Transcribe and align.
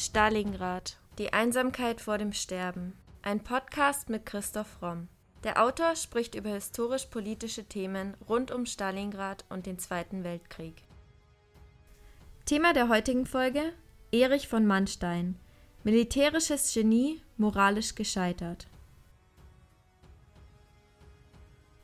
Stalingrad. 0.00 0.96
Die 1.18 1.32
Einsamkeit 1.32 2.00
vor 2.00 2.18
dem 2.18 2.32
Sterben. 2.32 2.92
Ein 3.22 3.42
Podcast 3.42 4.08
mit 4.08 4.24
Christoph 4.24 4.80
Romm. 4.80 5.08
Der 5.42 5.60
Autor 5.60 5.96
spricht 5.96 6.36
über 6.36 6.50
historisch-politische 6.50 7.64
Themen 7.64 8.14
rund 8.28 8.52
um 8.52 8.64
Stalingrad 8.64 9.44
und 9.48 9.66
den 9.66 9.80
Zweiten 9.80 10.22
Weltkrieg. 10.22 10.84
Thema 12.44 12.74
der 12.74 12.88
heutigen 12.88 13.26
Folge: 13.26 13.72
Erich 14.12 14.46
von 14.46 14.68
Manstein. 14.68 15.34
Militärisches 15.82 16.72
Genie, 16.72 17.20
moralisch 17.36 17.96
gescheitert. 17.96 18.68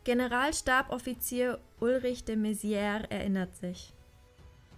Generalstaboffizier 0.04 1.58
Ulrich 1.80 2.24
de 2.24 2.36
Maizière 2.36 3.10
erinnert 3.10 3.56
sich. 3.56 3.92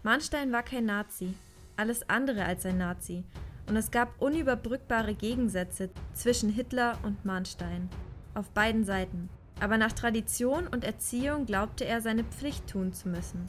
Manstein 0.03 0.53
war 0.53 0.63
kein 0.63 0.87
Nazi, 0.87 1.35
alles 1.77 2.09
andere 2.09 2.45
als 2.45 2.67
ein 2.67 2.79
Nazi, 2.79 3.25
und 3.69 3.77
es 3.77 3.91
gab 3.91 4.21
unüberbrückbare 4.21 5.15
Gegensätze 5.15 5.91
zwischen 6.15 6.51
Hitler 6.51 6.99
und 7.03 7.25
Manstein, 7.25 7.89
auf 8.35 8.49
beiden 8.51 8.85
Seiten. 8.85 9.29
Aber 9.61 9.79
nach 9.79 9.93
Tradition 9.93 10.67
und 10.67 10.85
Erziehung 10.85 11.47
glaubte 11.47 11.85
er, 11.85 12.01
seine 12.01 12.25
Pflicht 12.25 12.69
tun 12.69 12.93
zu 12.93 13.09
müssen. 13.09 13.49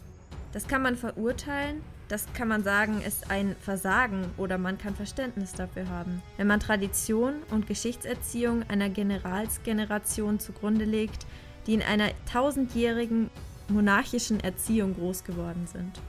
Das 0.53 0.67
kann 0.67 0.81
man 0.81 0.95
verurteilen, 0.95 1.81
das 2.07 2.25
kann 2.33 2.47
man 2.47 2.63
sagen, 2.63 3.01
ist 3.01 3.29
ein 3.29 3.55
Versagen 3.59 4.25
oder 4.37 4.57
man 4.57 4.77
kann 4.77 4.95
Verständnis 4.95 5.51
dafür 5.51 5.89
haben. 5.89 6.21
Wenn 6.37 6.47
man 6.47 6.61
Tradition 6.61 7.33
und 7.51 7.67
Geschichtserziehung 7.67 8.63
einer 8.69 8.89
Generalsgeneration 8.89 10.39
zugrunde 10.39 10.85
legt, 10.85 11.25
die 11.67 11.73
in 11.73 11.81
einer 11.81 12.09
tausendjährigen 12.31 13.29
monarchischen 13.67 14.39
Erziehung 14.39 14.95
groß 14.95 15.25
geworden 15.25 15.67
sind. 15.67 15.99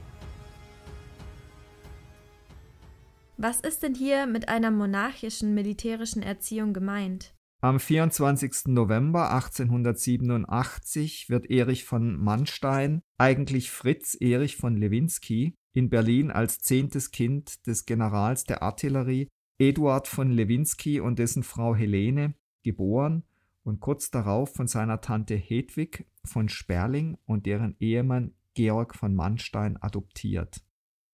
Was 3.41 3.61
ist 3.61 3.83
denn 3.83 3.95
hier 3.95 4.27
mit 4.27 4.49
einer 4.49 4.69
monarchischen 4.69 5.53
militärischen 5.53 6.21
Erziehung 6.21 6.73
gemeint? 6.73 7.33
Am 7.61 7.79
24. 7.79 8.65
November 8.65 9.31
1887 9.31 11.29
wird 11.29 11.49
Erich 11.49 11.85
von 11.85 12.17
Manstein, 12.17 13.01
eigentlich 13.17 13.71
Fritz 13.71 14.17
Erich 14.19 14.57
von 14.57 14.75
Lewinsky, 14.75 15.55
in 15.73 15.89
Berlin 15.89 16.31
als 16.31 16.59
zehntes 16.59 17.11
Kind 17.11 17.65
des 17.65 17.85
Generals 17.85 18.43
der 18.43 18.61
Artillerie 18.61 19.29
Eduard 19.57 20.09
von 20.09 20.31
Lewinsky 20.31 20.99
und 20.99 21.17
dessen 21.17 21.43
Frau 21.43 21.73
Helene 21.73 22.33
geboren 22.65 23.23
und 23.63 23.79
kurz 23.79 24.11
darauf 24.11 24.53
von 24.53 24.67
seiner 24.67 24.99
Tante 24.99 25.35
Hedwig 25.35 26.05
von 26.25 26.49
Sperling 26.49 27.17
und 27.25 27.45
deren 27.45 27.77
Ehemann 27.79 28.33
Georg 28.53 28.95
von 28.95 29.15
Manstein 29.15 29.77
adoptiert. 29.77 30.61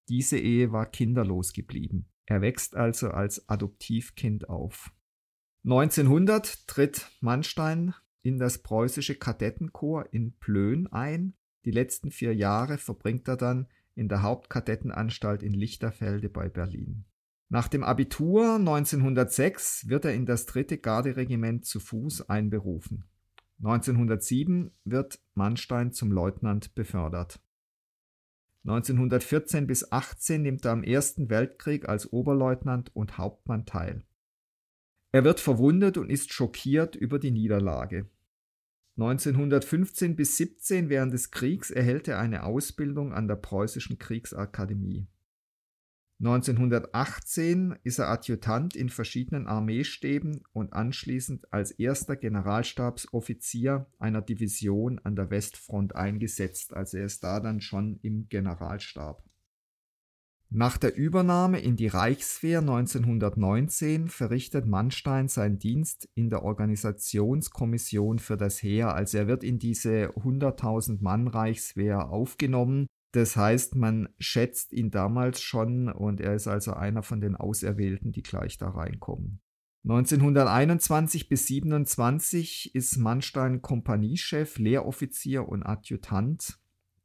Diese 0.09 0.39
Ehe 0.39 0.71
war 0.71 0.87
kinderlos 0.87 1.53
geblieben. 1.53 2.07
Er 2.25 2.41
wächst 2.41 2.75
also 2.75 3.11
als 3.11 3.47
Adoptivkind 3.49 4.49
auf. 4.49 4.91
1900 5.63 6.67
tritt 6.67 7.09
Manstein 7.21 7.93
in 8.21 8.39
das 8.39 8.59
preußische 8.59 9.15
Kadettenkorps 9.15 10.09
in 10.11 10.33
Plön 10.37 10.87
ein. 10.87 11.33
Die 11.65 11.71
letzten 11.71 12.11
vier 12.11 12.35
Jahre 12.35 12.77
verbringt 12.77 13.27
er 13.27 13.37
dann 13.37 13.67
in 13.95 14.09
der 14.09 14.21
Hauptkadettenanstalt 14.21 15.41
in 15.41 15.53
Lichterfelde 15.53 16.29
bei 16.29 16.49
Berlin. 16.49 17.05
Nach 17.49 17.67
dem 17.67 17.83
Abitur 17.83 18.55
1906 18.55 19.87
wird 19.87 20.05
er 20.05 20.13
in 20.13 20.25
das 20.25 20.45
dritte 20.45 20.77
Garderegiment 20.77 21.65
zu 21.65 21.79
Fuß 21.79 22.29
einberufen. 22.29 23.05
1907 23.59 24.71
wird 24.83 25.19
Manstein 25.33 25.93
zum 25.93 26.11
Leutnant 26.11 26.75
befördert. 26.75 27.39
1914 28.67 29.67
bis 29.67 29.91
18 29.91 30.41
nimmt 30.41 30.65
er 30.65 30.71
am 30.71 30.83
Ersten 30.83 31.29
Weltkrieg 31.29 31.87
als 31.87 32.11
Oberleutnant 32.11 32.89
und 32.95 33.19
Hauptmann 33.19 33.67
teil. 33.67 34.03
Er 35.11 35.23
wird 35.23 35.39
verwundet 35.39 35.97
und 35.97 36.09
ist 36.09 36.33
schockiert 36.33 36.95
über 36.95 37.19
die 37.19 37.31
Niederlage. 37.31 38.09
1915 38.97 40.15
bis 40.15 40.37
17 40.37 40.89
während 40.89 41.13
des 41.13 41.29
Kriegs 41.29 41.69
erhält 41.69 42.07
er 42.07 42.19
eine 42.19 42.43
Ausbildung 42.43 43.13
an 43.13 43.27
der 43.27 43.35
Preußischen 43.35 43.99
Kriegsakademie. 43.99 45.07
1918 46.19 47.77
ist 47.83 47.99
er 47.99 48.09
Adjutant 48.09 48.73
in 48.73 48.87
verschiedenen 48.87 49.47
Armeestäben 49.47 50.43
und 50.53 50.71
anschließend 50.71 51.51
als 51.51 51.71
erster 51.71 52.15
Generalstabsoffizier 52.15 53.87
einer 53.99 54.21
Division 54.21 54.99
an 55.03 55.17
der 55.17 55.29
Westfront 55.29 55.93
eingesetzt, 55.95 56.73
also 56.73 56.97
er 56.97 57.05
ist 57.05 57.25
da 57.25 57.41
dann 57.41 57.59
schon 57.59 57.99
im 58.01 58.29
Generalstab. 58.29 59.25
Nach 60.49 60.77
der 60.77 60.95
Übernahme 60.95 61.59
in 61.59 61.75
die 61.75 61.87
Reichswehr 61.87 62.59
1919 62.59 64.07
verrichtet 64.07 64.65
Manstein 64.65 65.27
seinen 65.27 65.59
Dienst 65.59 66.07
in 66.13 66.29
der 66.29 66.43
Organisationskommission 66.43 68.19
für 68.19 68.37
das 68.37 68.63
Heer, 68.63 68.93
also 68.93 69.17
er 69.17 69.27
wird 69.27 69.43
in 69.43 69.59
diese 69.59 70.11
100.000 70.11 71.01
Mann 71.01 71.27
Reichswehr 71.27 72.09
aufgenommen 72.09 72.87
das 73.15 73.37
heißt, 73.37 73.75
man 73.75 74.09
schätzt 74.19 74.73
ihn 74.73 74.91
damals 74.91 75.41
schon 75.41 75.87
und 75.87 76.19
er 76.19 76.35
ist 76.35 76.47
also 76.47 76.73
einer 76.73 77.01
von 77.01 77.21
den 77.21 77.37
Auserwählten, 77.37 78.11
die 78.11 78.23
gleich 78.23 78.57
da 78.57 78.69
reinkommen. 78.69 79.39
1921 79.85 81.29
bis 81.29 81.47
27 81.47 82.75
ist 82.75 82.97
Mannstein 82.97 83.61
Kompaniechef, 83.61 84.57
Lehroffizier 84.57 85.47
und 85.47 85.63
Adjutant 85.63 86.59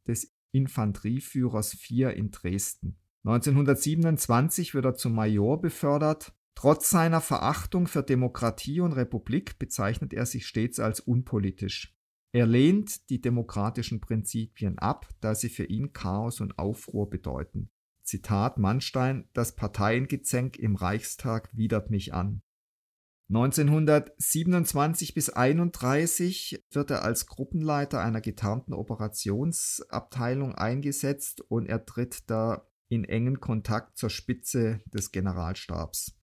des 0.09 0.35
Infanterieführers 0.51 1.75
4 1.75 2.15
in 2.15 2.33
Dresden. 2.33 2.97
1927 3.25 4.75
wird 4.75 4.87
er 4.87 4.95
zum 4.95 5.15
Major 5.15 5.61
befördert. 5.61 6.33
Trotz 6.57 6.91
seiner 6.91 7.21
Verachtung 7.21 7.87
für 7.87 8.03
Demokratie 8.03 8.81
und 8.81 8.95
Republik 8.95 9.61
bezeichnet 9.61 10.13
er 10.13 10.27
sich 10.27 10.47
stets 10.47 10.81
als 10.81 10.99
unpolitisch. 10.99 11.95
Er 12.33 12.47
lehnt 12.47 13.11
die 13.11 13.21
demokratischen 13.21 14.01
Prinzipien 14.01 14.79
ab, 14.79 15.09
da 15.21 15.35
sie 15.35 15.49
für 15.49 15.65
ihn 15.65 15.93
Chaos 15.93 16.41
und 16.41 16.59
Aufruhr 16.59 17.11
bedeuten. 17.11 17.71
Zitat 18.03 18.59
Mannstein, 18.59 19.29
das 19.33 19.57
Parteiengezänk 19.57 20.57
im 20.57 20.77
Reichstag 20.77 21.49
widert 21.57 21.91
mich 21.91 22.15
an. 22.15 22.43
1927 23.29 25.15
bis 25.15 25.31
31 25.31 26.65
wird 26.73 26.91
er 26.91 27.05
als 27.05 27.27
Gruppenleiter 27.27 28.01
einer 28.01 28.21
getarnten 28.21 28.75
Operationsabteilung 28.75 30.57
eingesetzt 30.57 31.41
und 31.43 31.67
er 31.67 31.85
tritt 31.85 32.29
da 32.29 32.67
in 32.89 33.05
engen 33.05 33.39
Kontakt 33.39 33.97
zur 33.97 34.11
Spitze 34.11 34.81
des 34.87 35.13
Generalstabs. 35.13 36.20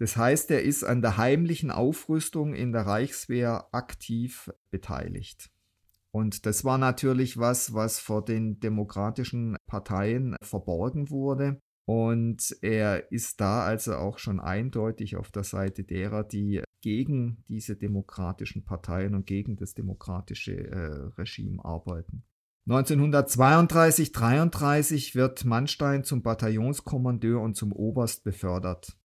Das 0.00 0.16
heißt, 0.16 0.50
er 0.50 0.62
ist 0.62 0.82
an 0.82 1.02
der 1.02 1.18
heimlichen 1.18 1.70
Aufrüstung 1.70 2.54
in 2.54 2.72
der 2.72 2.86
Reichswehr 2.86 3.68
aktiv 3.72 4.50
beteiligt. 4.70 5.50
Und 6.10 6.46
das 6.46 6.64
war 6.64 6.78
natürlich 6.78 7.36
was, 7.36 7.74
was 7.74 8.00
vor 8.00 8.24
den 8.24 8.60
demokratischen 8.60 9.58
Parteien 9.66 10.36
verborgen 10.42 11.10
wurde. 11.10 11.60
Und 11.86 12.56
er 12.62 13.12
ist 13.12 13.42
da 13.42 13.64
also 13.64 13.96
auch 13.96 14.16
schon 14.16 14.40
eindeutig 14.40 15.16
auf 15.16 15.30
der 15.30 15.44
Seite 15.44 15.84
derer, 15.84 16.24
die 16.24 16.62
gegen 16.80 17.44
diese 17.48 17.76
demokratischen 17.76 18.64
Parteien 18.64 19.14
und 19.14 19.26
gegen 19.26 19.56
das 19.56 19.74
demokratische 19.74 20.56
äh, 20.56 21.10
Regime 21.18 21.62
arbeiten. 21.62 22.22
1932-33 22.66 25.14
wird 25.14 25.44
Mannstein 25.44 26.04
zum 26.04 26.22
Bataillonskommandeur 26.22 27.42
und 27.42 27.54
zum 27.54 27.72
Oberst 27.72 28.24
befördert. 28.24 28.96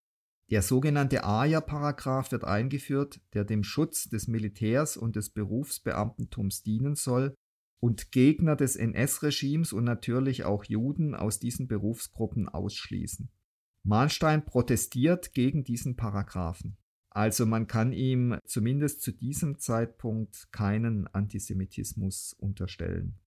Der 0.51 0.61
sogenannte 0.61 1.23
AJA-Paragraph 1.23 2.31
wird 2.31 2.44
eingeführt, 2.44 3.19
der 3.33 3.45
dem 3.45 3.63
Schutz 3.63 4.09
des 4.09 4.28
Militärs 4.28 4.95
und 4.95 5.16
des 5.16 5.31
Berufsbeamtentums 5.31 6.61
dienen 6.61 6.95
soll 6.95 7.35
und 7.81 8.11
Gegner 8.11 8.55
des 8.55 8.75
NS-Regimes 8.75 9.73
und 9.73 9.84
natürlich 9.84 10.44
auch 10.44 10.63
Juden 10.66 11.16
aus 11.16 11.39
diesen 11.39 11.67
Berufsgruppen 11.67 12.47
ausschließen. 12.47 13.29
Mahnstein 13.84 14.46
protestiert 14.46 15.34
gegen 15.34 15.64
diesen 15.64 15.96
Paragraphen. 15.96 16.78
Also 17.09 17.46
man 17.46 17.67
kann 17.67 17.93
ihm 17.93 18.37
zumindest 18.46 19.02
zu 19.02 19.11
diesem 19.11 19.58
Zeitpunkt 19.58 20.52
keinen 20.52 21.08
Antisemitismus 21.08 22.34
unterstellen. 22.34 23.19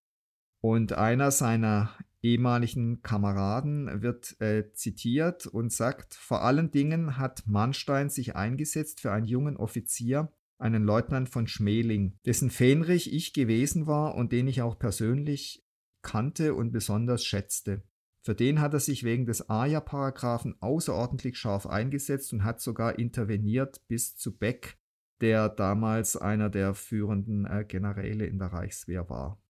Und 0.60 0.92
einer 0.92 1.30
seiner 1.30 1.96
ehemaligen 2.22 3.02
Kameraden 3.02 4.02
wird 4.02 4.40
äh, 4.40 4.72
zitiert 4.72 5.46
und 5.46 5.72
sagt, 5.72 6.14
vor 6.14 6.42
allen 6.42 6.70
Dingen 6.70 7.16
hat 7.16 7.46
Mannstein 7.46 8.10
sich 8.10 8.34
eingesetzt 8.34 9.00
für 9.00 9.12
einen 9.12 9.26
jungen 9.26 9.56
Offizier, 9.56 10.32
einen 10.58 10.82
Leutnant 10.82 11.28
von 11.28 11.46
Schmeling, 11.46 12.18
dessen 12.26 12.50
Fähnrich 12.50 13.12
ich 13.12 13.32
gewesen 13.32 13.86
war 13.86 14.16
und 14.16 14.32
den 14.32 14.48
ich 14.48 14.62
auch 14.62 14.78
persönlich 14.78 15.64
kannte 16.02 16.54
und 16.54 16.72
besonders 16.72 17.24
schätzte. 17.24 17.82
Für 18.20 18.34
den 18.34 18.60
hat 18.60 18.74
er 18.74 18.80
sich 18.80 19.04
wegen 19.04 19.26
des 19.26 19.48
AJA-Paragraphen 19.48 20.56
außerordentlich 20.60 21.38
scharf 21.38 21.66
eingesetzt 21.66 22.32
und 22.32 22.44
hat 22.44 22.60
sogar 22.60 22.98
interveniert 22.98 23.86
bis 23.88 24.16
zu 24.16 24.36
Beck, 24.36 24.78
der 25.20 25.48
damals 25.48 26.16
einer 26.16 26.50
der 26.50 26.74
führenden 26.74 27.46
äh, 27.46 27.64
Generäle 27.66 28.26
in 28.26 28.38
der 28.38 28.48
Reichswehr 28.48 29.08
war. 29.08 29.40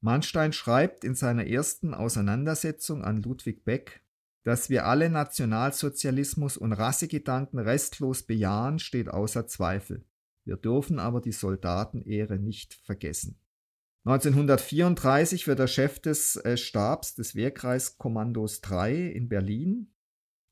Manstein 0.00 0.52
schreibt 0.52 1.04
in 1.04 1.14
seiner 1.14 1.46
ersten 1.46 1.94
Auseinandersetzung 1.94 3.02
an 3.02 3.22
Ludwig 3.22 3.64
Beck, 3.64 4.02
Dass 4.44 4.70
wir 4.70 4.86
alle 4.86 5.10
Nationalsozialismus 5.10 6.56
und 6.56 6.72
Rassegedanken 6.72 7.58
restlos 7.58 8.22
bejahen, 8.22 8.78
steht 8.78 9.08
außer 9.08 9.46
Zweifel. 9.48 10.04
Wir 10.44 10.56
dürfen 10.56 11.00
aber 11.00 11.20
die 11.20 11.32
Soldatenehre 11.32 12.38
nicht 12.38 12.74
vergessen. 12.74 13.40
1934 14.04 15.48
wird 15.48 15.58
er 15.58 15.66
Chef 15.66 15.98
des 15.98 16.36
äh, 16.36 16.56
Stabs 16.56 17.16
des 17.16 17.34
Wehrkreiskommandos 17.34 18.60
3 18.60 18.94
in 18.94 19.28
Berlin 19.28 19.92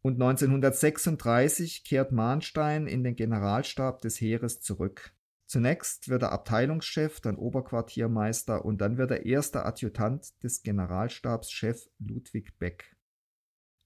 und 0.02 0.14
1936 0.14 1.84
kehrt 1.84 2.10
Mahnstein 2.10 2.88
in 2.88 3.04
den 3.04 3.14
Generalstab 3.14 4.02
des 4.02 4.20
Heeres 4.20 4.60
zurück. 4.60 5.13
Zunächst 5.54 6.08
wird 6.08 6.22
er 6.22 6.32
Abteilungschef, 6.32 7.20
dann 7.20 7.36
Oberquartiermeister 7.36 8.64
und 8.64 8.80
dann 8.80 8.98
wird 8.98 9.12
er 9.12 9.24
erster 9.24 9.64
Adjutant 9.64 10.42
des 10.42 10.64
Generalstabschef 10.64 11.88
Ludwig 12.00 12.58
Beck. 12.58 12.96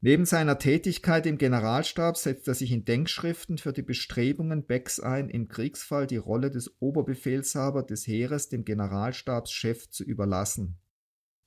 Neben 0.00 0.24
seiner 0.24 0.58
Tätigkeit 0.58 1.26
im 1.26 1.36
Generalstab 1.36 2.16
setzt 2.16 2.48
er 2.48 2.54
sich 2.54 2.72
in 2.72 2.86
Denkschriften 2.86 3.58
für 3.58 3.74
die 3.74 3.82
Bestrebungen 3.82 4.64
Becks 4.64 4.98
ein, 4.98 5.28
im 5.28 5.48
Kriegsfall 5.48 6.06
die 6.06 6.16
Rolle 6.16 6.50
des 6.50 6.74
Oberbefehlshaber 6.80 7.82
des 7.82 8.06
Heeres 8.06 8.48
dem 8.48 8.64
Generalstabschef 8.64 9.90
zu 9.90 10.04
überlassen. 10.04 10.78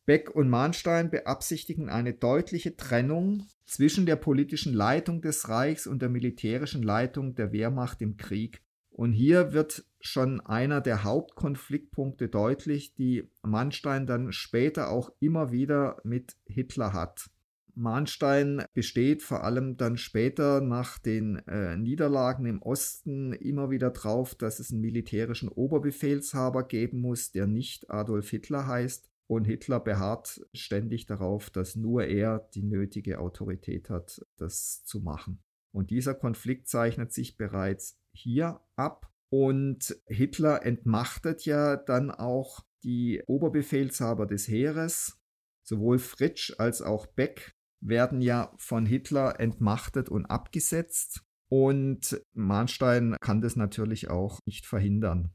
Beck 0.06 0.30
und 0.36 0.52
Mahnstein 0.52 1.10
beabsichtigen 1.10 1.90
eine 1.90 2.14
deutliche 2.14 2.78
Trennung 2.78 3.48
zwischen 3.66 4.06
der 4.06 4.18
politischen 4.18 4.76
Leitung 4.76 5.24
des 5.24 5.50
Reichs 5.50 5.88
und 5.88 6.04
der 6.04 6.10
militärischen 6.10 6.84
Leitung 6.84 7.34
der 7.34 7.52
Wehrmacht 7.52 8.04
im 8.04 8.18
Krieg. 8.18 8.62
Und 8.92 9.14
hier 9.14 9.54
wird 9.54 9.86
schon 10.02 10.42
einer 10.42 10.82
der 10.82 11.04
Hauptkonfliktpunkte 11.04 12.28
deutlich, 12.28 12.94
die 12.94 13.30
Mahnstein 13.42 14.06
dann 14.06 14.32
später 14.32 14.90
auch 14.90 15.12
immer 15.20 15.52
wieder 15.52 15.98
mit 16.04 16.36
Hitler 16.46 16.94
hat. 16.94 17.30
Mahnstein 17.74 18.64
besteht 18.74 19.24
vor 19.24 19.44
allem 19.44 19.78
dann 19.78 19.98
später 19.98 20.60
nach 20.60 21.00
den 21.00 21.38
äh, 21.48 21.78
Niederlagen 21.78 22.46
im 22.46 22.62
Osten 22.62 23.32
immer 23.34 23.70
wieder 23.70 23.92
darauf, 23.92 24.36
dass 24.36 24.60
es 24.60 24.72
einen 24.72 24.82
militärischen 24.82 25.50
Oberbefehlshaber 25.50 26.64
geben 26.64 27.00
muss, 27.00 27.32
der 27.32 27.48
nicht 27.48 27.90
Adolf 27.90 28.30
Hitler 28.30 28.68
heißt. 28.68 29.10
Und 29.28 29.46
Hitler 29.46 29.80
beharrt 29.80 30.42
ständig 30.54 31.06
darauf, 31.06 31.50
dass 31.50 31.78
nur 31.78 32.04
er 32.04 32.50
die 32.54 32.64
nötige 32.64 33.20
Autorität 33.20 33.90
hat, 33.90 34.26
das 34.36 34.84
zu 34.84 35.00
machen. 35.00 35.42
Und 35.74 35.90
dieser 35.90 36.14
Konflikt 36.14 36.68
zeichnet 36.68 37.14
sich 37.14 37.38
bereits 37.38 38.00
hier 38.14 38.62
ab. 38.76 39.12
Und 39.30 39.96
Hitler 40.08 40.66
entmachtet 40.66 41.46
ja 41.46 41.78
dann 41.78 42.12
auch 42.12 42.62
die 42.84 43.24
Oberbefehlshaber 43.28 44.26
des 44.26 44.48
Heeres. 44.48 45.20
Sowohl 45.64 46.00
Fritsch 46.00 46.54
als 46.58 46.82
auch 46.82 47.08
Beck 47.08 47.56
werden 47.80 48.22
ja 48.22 48.54
von 48.58 48.86
Hitler 48.86 49.40
entmachtet 49.40 50.10
und 50.10 50.26
abgesetzt. 50.26 51.24
Und 51.50 52.22
Mahnstein 52.34 53.16
kann 53.22 53.42
das 53.42 53.56
natürlich 53.56 54.10
auch 54.10 54.40
nicht 54.46 54.66
verhindern. 54.66 55.34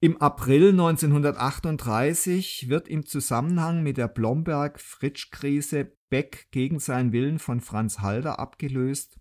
Im 0.00 0.20
April 0.20 0.70
1938 0.70 2.68
wird 2.68 2.86
im 2.86 3.06
Zusammenhang 3.06 3.82
mit 3.82 3.96
der 3.96 4.08
Blomberg-Fritsch-Krise 4.08 5.96
Beck 6.10 6.48
gegen 6.50 6.80
seinen 6.80 7.12
Willen 7.12 7.38
von 7.38 7.60
Franz 7.62 8.00
Halder 8.00 8.38
abgelöst. 8.38 9.18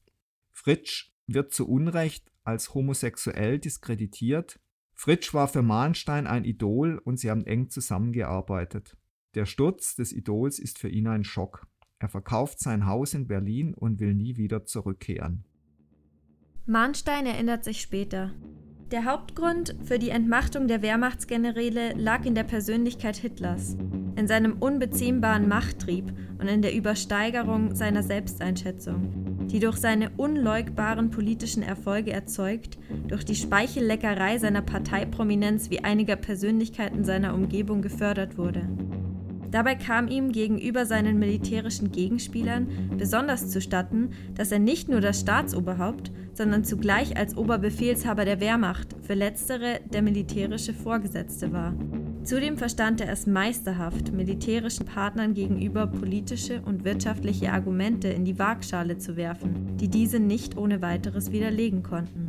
Fritsch 0.55 1.11
wird 1.27 1.53
zu 1.53 1.67
Unrecht 1.67 2.31
als 2.45 2.73
homosexuell 2.73 3.59
diskreditiert. 3.59 4.59
Fritsch 4.93 5.33
war 5.33 5.49
für 5.49 5.61
Mahnstein 5.61 6.27
ein 6.27 6.45
Idol 6.45 6.97
und 6.97 7.19
sie 7.19 7.29
haben 7.29 7.45
eng 7.45 7.69
zusammengearbeitet. 7.69 8.97
Der 9.35 9.45
Sturz 9.45 9.95
des 9.95 10.13
Idols 10.13 10.57
ist 10.57 10.79
für 10.79 10.87
ihn 10.87 11.07
ein 11.07 11.25
Schock. 11.25 11.67
Er 11.99 12.07
verkauft 12.07 12.59
sein 12.59 12.85
Haus 12.85 13.13
in 13.13 13.27
Berlin 13.27 13.73
und 13.73 13.99
will 13.99 14.15
nie 14.15 14.37
wieder 14.37 14.63
zurückkehren. 14.63 15.43
Mahnstein 16.65 17.25
erinnert 17.25 17.65
sich 17.65 17.81
später. 17.81 18.33
Der 18.91 19.05
Hauptgrund 19.05 19.75
für 19.83 19.97
die 19.97 20.11
Entmachtung 20.11 20.67
der 20.67 20.83
Wehrmachtsgeneräle 20.83 21.93
lag 21.93 22.23
in 22.23 22.35
der 22.35 22.43
Persönlichkeit 22.43 23.15
Hitlers, 23.15 23.75
in 24.15 24.27
seinem 24.27 24.57
unbeziehbaren 24.59 25.47
Machttrieb 25.47 26.13
und 26.39 26.47
in 26.47 26.61
der 26.61 26.75
Übersteigerung 26.75 27.73
seiner 27.73 28.03
Selbsteinschätzung, 28.03 29.47
die 29.47 29.59
durch 29.59 29.77
seine 29.77 30.11
unleugbaren 30.17 31.09
politischen 31.09 31.63
Erfolge 31.63 32.11
erzeugt, 32.11 32.77
durch 33.07 33.25
die 33.25 33.33
Speichelleckerei 33.33 34.37
seiner 34.37 34.61
Parteiprominenz 34.61 35.71
wie 35.71 35.83
einiger 35.83 36.15
Persönlichkeiten 36.15 37.03
seiner 37.03 37.33
Umgebung 37.33 37.81
gefördert 37.81 38.37
wurde. 38.37 38.69
Dabei 39.49 39.75
kam 39.75 40.09
ihm 40.09 40.31
gegenüber 40.31 40.85
seinen 40.85 41.17
militärischen 41.17 41.91
Gegenspielern 41.91 42.67
besonders 42.97 43.49
zustatten, 43.49 44.11
dass 44.35 44.51
er 44.51 44.59
nicht 44.59 44.89
nur 44.89 45.01
das 45.01 45.21
Staatsoberhaupt, 45.21 46.11
sondern 46.35 46.63
zugleich 46.63 47.17
als 47.17 47.37
Oberbefehlshaber 47.37 48.25
der 48.25 48.39
Wehrmacht 48.39 48.95
für 49.01 49.13
letztere 49.13 49.79
der 49.91 50.01
militärische 50.01 50.73
Vorgesetzte 50.73 51.51
war. 51.53 51.73
Zudem 52.23 52.57
verstand 52.57 53.01
er 53.01 53.11
es 53.11 53.27
meisterhaft, 53.27 54.11
militärischen 54.11 54.85
Partnern 54.85 55.33
gegenüber 55.33 55.87
politische 55.87 56.61
und 56.61 56.83
wirtschaftliche 56.83 57.51
Argumente 57.51 58.07
in 58.07 58.25
die 58.25 58.39
Waagschale 58.39 58.97
zu 58.97 59.15
werfen, 59.15 59.77
die 59.77 59.89
diese 59.89 60.19
nicht 60.19 60.57
ohne 60.57 60.81
weiteres 60.81 61.31
widerlegen 61.31 61.83
konnten. 61.83 62.24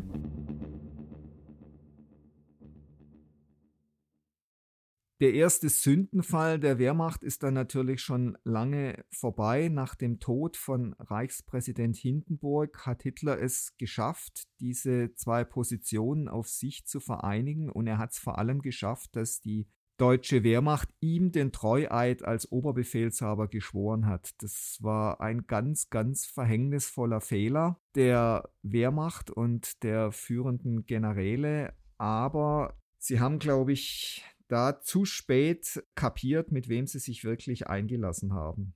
Der 5.19 5.33
erste 5.33 5.71
Sündenfall 5.71 6.61
der 6.61 6.79
Wehrmacht 6.79 7.23
ist 7.23 7.43
dann 7.43 7.55
natürlich 7.55 8.03
schon 8.03 8.37
lange 8.45 9.03
vorbei. 9.11 9.71
Nach 9.71 9.95
dem 9.95 10.21
Tod 10.21 10.59
von 10.59 10.93
Reichspräsident 10.99 11.97
Hindenburg 11.97 12.85
hat 12.85 13.03
Hitler 13.03 13.41
es 13.41 13.75
geschafft, 13.79 14.47
diese 14.61 15.15
zwei 15.15 15.43
Positionen 15.45 16.29
auf 16.29 16.49
sich 16.49 16.85
zu 16.87 17.01
vereinigen 17.01 17.71
und 17.71 17.87
er 17.87 17.97
hat 17.97 18.13
es 18.13 18.19
vor 18.19 18.39
allem 18.39 18.61
geschafft, 18.61 19.17
dass 19.17 19.41
die 19.41 19.67
deutsche 19.97 20.43
Wehrmacht 20.43 20.91
ihm 21.01 21.33
den 21.33 21.51
Treueid 21.51 22.23
als 22.23 22.53
Oberbefehlshaber 22.53 23.49
geschworen 23.49 24.05
hat. 24.05 24.35
Das 24.43 24.77
war 24.83 25.23
ein 25.23 25.47
ganz, 25.47 25.89
ganz 25.89 26.27
verhängnisvoller 26.27 27.23
Fehler 27.23 27.81
der 27.95 28.51
Wehrmacht 28.61 29.31
und 29.31 29.83
der 29.83 30.13
führenden 30.13 30.85
Generäle, 30.85 31.73
aber 31.97 32.79
sie 32.99 33.19
haben, 33.21 33.39
glaube 33.39 33.73
ich, 33.73 34.23
da 34.49 34.81
zu 34.81 35.05
spät 35.05 35.83
kapiert, 35.95 36.53
mit 36.53 36.69
wem 36.69 36.87
sie 36.87 36.99
sich 36.99 37.25
wirklich 37.25 37.67
eingelassen 37.67 38.33
haben. 38.33 38.75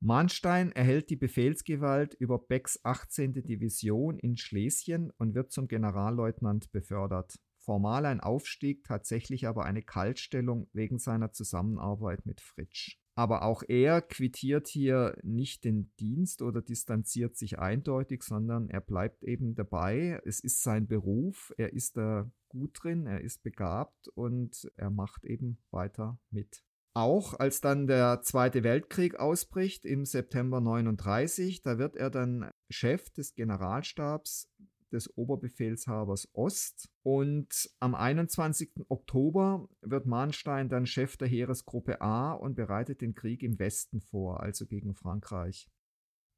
Mahnstein 0.00 0.72
erhält 0.72 1.08
die 1.08 1.16
Befehlsgewalt 1.16 2.14
über 2.14 2.38
Becks 2.38 2.78
18. 2.84 3.32
Division 3.32 4.18
in 4.18 4.36
Schlesien 4.36 5.10
und 5.16 5.34
wird 5.34 5.52
zum 5.52 5.68
Generalleutnant 5.68 6.70
befördert. 6.70 7.38
Formal 7.58 8.04
ein 8.06 8.20
Aufstieg, 8.20 8.84
tatsächlich 8.84 9.48
aber 9.48 9.64
eine 9.64 9.82
Kaltstellung 9.82 10.68
wegen 10.72 10.98
seiner 10.98 11.32
Zusammenarbeit 11.32 12.26
mit 12.26 12.40
Fritsch. 12.40 12.98
Aber 13.18 13.42
auch 13.42 13.62
er 13.66 14.02
quittiert 14.02 14.68
hier 14.68 15.16
nicht 15.22 15.64
den 15.64 15.90
Dienst 15.98 16.42
oder 16.42 16.60
distanziert 16.60 17.34
sich 17.34 17.58
eindeutig, 17.58 18.22
sondern 18.22 18.68
er 18.68 18.82
bleibt 18.82 19.24
eben 19.24 19.54
dabei. 19.54 20.20
Es 20.26 20.40
ist 20.40 20.62
sein 20.62 20.86
Beruf, 20.86 21.50
er 21.56 21.72
ist 21.72 21.96
da 21.96 22.30
gut 22.48 22.78
drin, 22.82 23.06
er 23.06 23.22
ist 23.22 23.42
begabt 23.42 24.08
und 24.08 24.70
er 24.76 24.90
macht 24.90 25.24
eben 25.24 25.56
weiter 25.70 26.20
mit. 26.30 26.62
Auch 26.92 27.32
als 27.32 27.62
dann 27.62 27.86
der 27.86 28.20
Zweite 28.22 28.62
Weltkrieg 28.62 29.16
ausbricht 29.16 29.86
im 29.86 30.04
September 30.04 30.60
39, 30.60 31.62
da 31.62 31.78
wird 31.78 31.96
er 31.96 32.10
dann 32.10 32.50
Chef 32.68 33.08
des 33.10 33.34
Generalstabs 33.34 34.50
des 34.92 35.16
Oberbefehlshabers 35.16 36.28
Ost. 36.32 36.88
Und 37.02 37.70
am 37.80 37.94
21. 37.94 38.70
Oktober 38.88 39.68
wird 39.80 40.06
Mahnstein 40.06 40.68
dann 40.68 40.86
Chef 40.86 41.16
der 41.16 41.28
Heeresgruppe 41.28 42.00
A 42.00 42.32
und 42.32 42.54
bereitet 42.54 43.00
den 43.00 43.14
Krieg 43.14 43.42
im 43.42 43.58
Westen 43.58 44.00
vor, 44.00 44.40
also 44.40 44.66
gegen 44.66 44.94
Frankreich. 44.94 45.68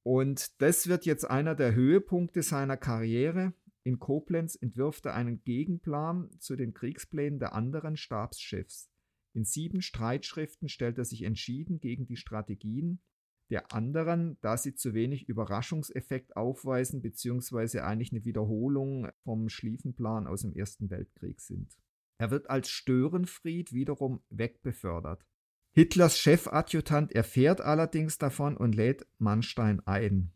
Und 0.03 0.61
das 0.63 0.87
wird 0.87 1.05
jetzt 1.05 1.29
einer 1.29 1.55
der 1.55 1.75
Höhepunkte 1.75 2.43
seiner 2.43 2.77
Karriere. 2.77 3.53
In 3.83 3.99
Koblenz 3.99 4.55
entwirft 4.55 5.07
er 5.07 5.15
einen 5.15 5.43
Gegenplan 5.45 6.31
zu 6.39 6.57
den 6.57 6.75
Kriegsplänen 6.75 7.39
der 7.39 7.55
anderen 7.55 7.97
Stabschefs. 7.97 8.91
In 9.35 9.45
sieben 9.45 9.83
Streitschriften 9.83 10.69
stellt 10.69 10.99
er 10.99 11.05
sich 11.05 11.23
entschieden 11.23 11.81
gegen 11.81 12.07
die 12.07 12.17
Strategien 12.17 13.01
der 13.51 13.73
anderen, 13.73 14.37
da 14.41 14.57
sie 14.57 14.75
zu 14.75 14.95
wenig 14.95 15.29
Überraschungseffekt 15.29 16.37
aufweisen, 16.37 17.01
beziehungsweise 17.01 17.85
eigentlich 17.85 18.13
eine 18.13 18.25
Wiederholung 18.25 19.09
vom 19.25 19.49
Schlieffenplan 19.49 20.27
aus 20.27 20.43
dem 20.43 20.53
Ersten 20.55 20.91
Weltkrieg 20.91 21.41
sind. 21.41 21.79
Er 22.19 22.31
wird 22.31 22.51
als 22.51 22.69
Störenfried 22.69 23.73
wiederum 23.73 24.23
wegbefördert. 24.29 25.25
Hitlers 25.73 26.19
Chefadjutant 26.19 27.13
erfährt 27.13 27.61
allerdings 27.61 28.19
davon 28.19 28.57
und 28.57 28.75
lädt 28.75 29.07
Mannstein 29.19 29.81
ein. 29.87 30.33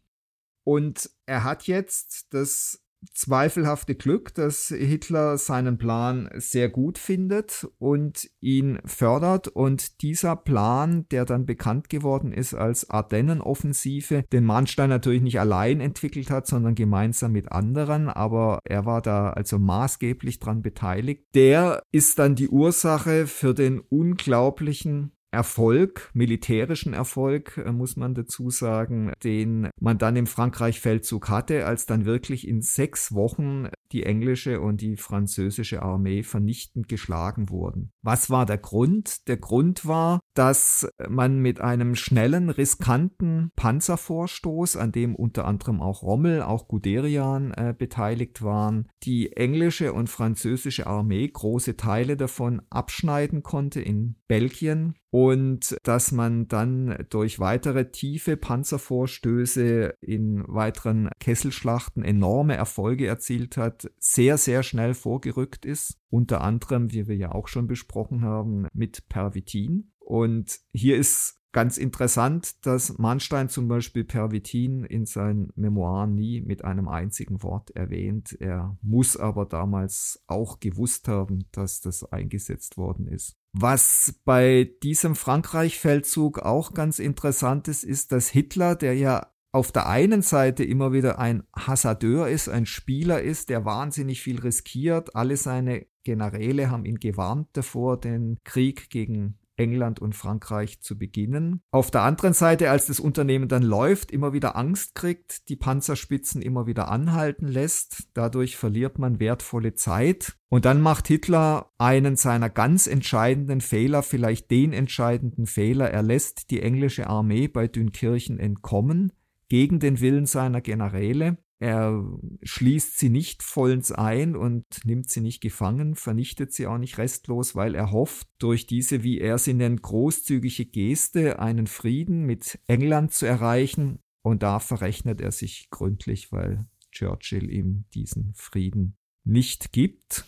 Und 0.65 1.11
er 1.27 1.43
hat 1.43 1.67
jetzt 1.67 2.33
das 2.33 2.85
zweifelhafte 3.15 3.95
Glück, 3.95 4.35
dass 4.35 4.69
Hitler 4.69 5.39
seinen 5.39 5.79
Plan 5.79 6.31
sehr 6.35 6.69
gut 6.69 6.99
findet 6.99 7.67
und 7.79 8.31
ihn 8.41 8.79
fördert. 8.85 9.49
Und 9.49 10.03
dieser 10.03 10.37
Plan, 10.37 11.07
der 11.11 11.25
dann 11.25 11.47
bekannt 11.47 11.89
geworden 11.89 12.33
ist 12.33 12.55
als 12.55 12.89
Ardennenoffensive, 12.91 14.25
den 14.33 14.45
Manstein 14.45 14.91
natürlich 14.91 15.23
nicht 15.23 15.41
allein 15.41 15.81
entwickelt 15.81 16.31
hat, 16.31 16.47
sondern 16.47 16.75
gemeinsam 16.75 17.33
mit 17.33 17.51
anderen, 17.53 18.09
aber 18.09 18.61
er 18.65 18.87
war 18.87 19.03
da 19.03 19.31
also 19.31 19.59
maßgeblich 19.59 20.39
dran 20.39 20.63
beteiligt, 20.63 21.25
der 21.35 21.83
ist 21.93 22.19
dann 22.19 22.35
die 22.35 22.49
Ursache 22.49 23.27
für 23.27 23.55
den 23.55 23.81
unglaublichen 23.81 25.13
Erfolg, 25.33 26.11
militärischen 26.13 26.93
Erfolg, 26.93 27.57
äh, 27.57 27.73
muss 27.73 27.97
man 27.97 28.15
dazu 28.15 28.51
sagen, 28.51 29.13
den 29.25 29.71
man 29.81 29.97
dann 29.97 30.15
im 30.17 30.27
Frankreich-Feldzug 30.27 31.31
hatte, 31.31 31.67
als 31.67 31.87
dann 31.87 32.05
wirklich 32.05 32.47
in 32.47 32.61
sechs 32.61 33.13
Wochen 33.15 33.69
die 33.93 34.05
englische 34.05 34.61
und 34.61 34.83
die 34.83 34.97
französische 34.97 35.83
Armee 35.83 36.23
vernichtend 36.23 36.89
geschlagen 36.89 37.49
wurden. 37.49 37.93
Was 38.03 38.31
war 38.31 38.47
der 38.47 38.59
Grund? 38.59 39.27
Der 39.29 39.39
Grund 39.39 39.87
war, 39.87 40.21
dass 40.35 40.89
man 41.09 41.39
mit 41.39 41.61
einem 41.61 41.95
schnellen, 41.95 42.51
riskanten 42.51 43.51
Panzervorstoß, 43.57 44.77
an 44.77 44.93
dem 44.93 45.15
unter 45.15 45.47
anderem 45.47 45.81
auch 45.81 46.03
Rommel, 46.03 46.43
auch 46.43 46.69
Guderian 46.69 47.53
äh, 47.53 47.75
beteiligt 47.77 48.43
waren, 48.43 48.89
die 49.03 49.33
englische 49.33 49.93
und 49.95 50.09
französische 50.09 50.87
Armee 50.87 51.29
große 51.29 51.77
Teile 51.77 52.17
davon 52.17 52.63
abschneiden 52.71 53.43
konnte 53.43 53.81
in 53.81 54.17
Belgien 54.29 54.95
und 55.13 55.77
dass 55.83 56.11
man 56.11 56.49
dann 56.49 57.05
durch 57.11 57.39
weitere 57.39 57.91
tiefe 57.91 58.39
Panzervorstöße 58.39 59.95
in 60.01 60.43
weiteren 60.49 61.11
Kesselschlachten 61.21 62.03
enorme 62.03 62.57
Erfolge 62.57 63.09
erzielt 63.09 63.59
hat, 63.59 63.91
sehr, 63.99 64.39
sehr 64.39 64.63
schnell 64.63 64.95
vorgerückt 64.95 65.67
ist, 65.67 65.99
unter 66.09 66.41
anderem, 66.41 66.93
wie 66.93 67.09
wir 67.09 67.17
ja 67.17 67.33
auch 67.33 67.49
schon 67.49 67.67
besprochen 67.67 68.23
haben, 68.23 68.67
mit 68.73 69.11
Pervitin. 69.11 69.93
Und 69.99 70.61
hier 70.73 70.97
ist 70.97 71.42
Ganz 71.53 71.77
interessant, 71.77 72.65
dass 72.65 72.97
Manstein 72.97 73.51
zum 73.51 73.69
Beispiel 73.69 74.05
Pervitin 74.05 74.85
in 74.85 75.05
seinen 75.05 75.53
Memoiren 75.55 76.15
nie 76.15 76.41
mit 76.41 76.65
einem 76.65 76.89
einzigen 76.89 77.43
Wort 77.43 77.71
erwähnt. 77.73 78.35
Er 78.41 78.79
muss 78.81 79.19
aber 79.19 79.45
damals 79.45 80.25
auch 80.27 80.61
gewusst 80.61 81.09
haben, 81.09 81.45
dass 81.53 81.83
das 81.83 82.11
eingesetzt 82.11 82.79
worden 82.79 83.07
ist. 83.07 83.37
Was 83.53 84.19
bei 84.25 84.73
diesem 84.83 85.15
Frankreich-Feldzug 85.15 86.39
auch 86.39 86.73
ganz 86.73 86.99
interessant 86.99 87.69
ist, 87.69 87.85
ist, 87.85 88.13
dass 88.13 88.31
Hitler, 88.31 88.75
der 88.75 88.95
ja 88.95 89.27
auf 89.55 89.71
der 89.71 89.87
einen 89.87 90.23
Seite 90.23 90.65
immer 90.65 90.95
wieder 90.95 91.19
ein 91.19 91.43
Hasardeur 91.55 92.29
ist, 92.29 92.49
ein 92.49 92.65
Spieler 92.65 93.21
ist, 93.21 93.51
der 93.51 93.67
wahnsinnig 93.67 94.23
viel 94.23 94.41
riskiert. 94.41 95.15
Alle 95.15 95.37
seine 95.37 95.85
Generäle 96.05 96.71
haben 96.71 96.87
ihn 96.87 96.99
gewarnt 96.99 97.49
davor, 97.53 98.01
den 98.01 98.39
Krieg 98.45 98.89
gegen 98.89 99.39
England 99.63 100.01
und 100.01 100.15
Frankreich 100.15 100.81
zu 100.81 100.99
beginnen. 100.99 101.63
Auf 101.71 101.91
der 101.91 102.03
anderen 102.03 102.35
Seite, 102.35 102.71
als 102.71 102.87
das 102.87 103.01
Unternehmen 103.01 103.49
dann 103.49 103.63
läuft, 103.63 104.11
immer 104.11 104.33
wieder 104.33 104.57
Angst 104.57 104.95
kriegt, 104.95 105.49
die 105.49 105.57
Panzerspitzen 105.57 106.43
immer 106.43 106.67
wieder 106.67 106.91
anhalten 106.91 107.47
lässt. 107.47 108.09
Dadurch 108.15 108.57
verliert 108.57 108.99
man 108.99 109.21
wertvolle 109.21 109.75
Zeit. 109.75 110.37
Und 110.49 110.65
dann 110.65 110.81
macht 110.81 111.09
Hitler 111.09 111.71
einen 111.79 112.17
seiner 112.17 112.51
ganz 112.51 112.87
entscheidenden 112.87 113.61
Fehler, 113.61 114.03
vielleicht 114.03 114.51
den 114.51 114.73
entscheidenden 114.73 115.47
Fehler. 115.47 115.91
Er 115.91 116.03
lässt 116.03 116.51
die 116.51 116.61
englische 116.61 117.07
Armee 117.07 117.49
bei 117.49 117.69
Dünkirchen 117.69 118.39
entkommen, 118.39 119.13
gegen 119.49 119.81
den 119.81 120.01
Willen 120.01 120.27
seiner 120.27 120.61
Generäle. 120.61 121.39
Er 121.63 122.05
schließt 122.43 122.99
sie 122.99 123.09
nicht 123.09 123.45
vollends 123.45 123.93
ein 123.93 124.35
und 124.35 124.65
nimmt 124.85 125.09
sie 125.09 125.21
nicht 125.21 125.41
gefangen, 125.41 125.95
vernichtet 125.95 126.53
sie 126.53 126.67
auch 126.67 126.77
nicht 126.77 126.99
restlos, 126.99 127.55
weil 127.55 127.77
er 127.77 127.93
hofft, 127.93 128.27
durch 128.41 128.67
diese, 128.67 129.05
wie 129.05 129.21
er 129.21 129.39
sie 129.39 129.55
nennt, 129.55 129.81
großzügige 129.81 130.65
Geste 130.65 131.39
einen 131.39 131.69
Frieden 131.69 132.27
mit 132.27 132.59
England 132.67 133.15
zu 133.15 133.27
erreichen. 133.27 134.01
Und 134.23 134.43
da 134.43 134.59
verrechnet 134.59 135.21
er 135.21 135.31
sich 135.31 135.71
gründlich, 135.71 136.33
weil 136.33 136.67
Churchill 136.91 137.49
ihm 137.49 137.85
diesen 137.95 138.35
Frieden 138.35 138.97
nicht 139.23 139.71
gibt. 139.71 140.25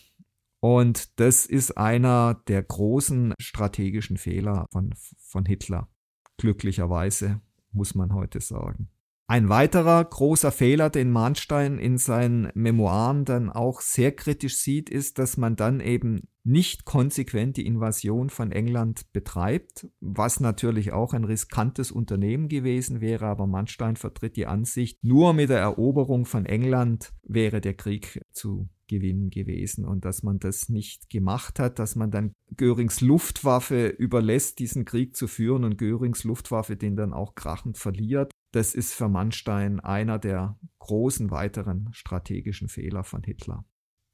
Und 0.60 1.18
das 1.18 1.46
ist 1.46 1.76
einer 1.76 2.42
der 2.46 2.62
großen 2.62 3.34
strategischen 3.40 4.18
Fehler 4.18 4.68
von, 4.70 4.94
von 5.18 5.46
Hitler. 5.46 5.88
Glücklicherweise, 6.36 7.40
muss 7.72 7.96
man 7.96 8.14
heute 8.14 8.40
sagen. 8.40 8.88
Ein 9.26 9.48
weiterer 9.48 10.04
großer 10.04 10.52
Fehler, 10.52 10.90
den 10.90 11.10
Mahnstein 11.10 11.78
in 11.78 11.96
seinen 11.96 12.50
Memoiren 12.54 13.24
dann 13.24 13.48
auch 13.48 13.80
sehr 13.80 14.12
kritisch 14.12 14.58
sieht, 14.58 14.90
ist, 14.90 15.18
dass 15.18 15.38
man 15.38 15.56
dann 15.56 15.80
eben 15.80 16.28
nicht 16.42 16.84
konsequent 16.84 17.56
die 17.56 17.64
Invasion 17.64 18.28
von 18.28 18.52
England 18.52 19.10
betreibt, 19.14 19.88
was 20.00 20.40
natürlich 20.40 20.92
auch 20.92 21.14
ein 21.14 21.24
riskantes 21.24 21.90
Unternehmen 21.90 22.48
gewesen 22.48 23.00
wäre, 23.00 23.24
aber 23.24 23.46
Mahnstein 23.46 23.96
vertritt 23.96 24.36
die 24.36 24.46
Ansicht, 24.46 25.02
nur 25.02 25.32
mit 25.32 25.48
der 25.48 25.60
Eroberung 25.60 26.26
von 26.26 26.44
England 26.44 27.14
wäre 27.22 27.62
der 27.62 27.72
Krieg 27.72 28.20
zu 28.32 28.68
gewinnen 28.88 29.30
gewesen 29.30 29.86
und 29.86 30.04
dass 30.04 30.22
man 30.22 30.38
das 30.38 30.68
nicht 30.68 31.08
gemacht 31.08 31.58
hat, 31.58 31.78
dass 31.78 31.96
man 31.96 32.10
dann 32.10 32.34
Görings 32.58 33.00
Luftwaffe 33.00 33.86
überlässt, 33.86 34.58
diesen 34.58 34.84
Krieg 34.84 35.16
zu 35.16 35.28
führen 35.28 35.64
und 35.64 35.78
Görings 35.78 36.24
Luftwaffe 36.24 36.76
den 36.76 36.94
dann 36.94 37.14
auch 37.14 37.34
krachend 37.34 37.78
verliert. 37.78 38.30
Das 38.54 38.76
ist 38.76 38.94
für 38.94 39.08
Mannstein 39.08 39.80
einer 39.80 40.20
der 40.20 40.56
großen 40.78 41.32
weiteren 41.32 41.88
strategischen 41.90 42.68
Fehler 42.68 43.02
von 43.02 43.24
Hitler. 43.24 43.64